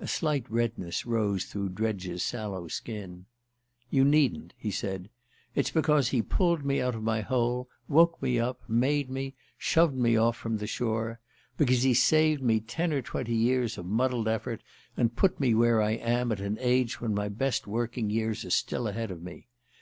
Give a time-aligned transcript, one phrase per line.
[0.00, 3.26] A slight redness rose through Dredge's sallow skin.
[3.90, 5.10] "You needn't," he said.
[5.54, 9.94] "It's because he pulled me out of my hole, woke me up, made me, shoved
[9.94, 11.20] me off from the shore.
[11.58, 14.62] Because he saved me ten or twenty years of muddled effort,
[14.96, 18.50] and put me where I am at an age when my best working years are
[18.50, 19.48] still ahead of me.